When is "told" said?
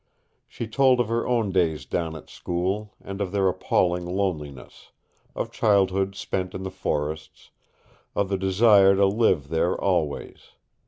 0.65-0.99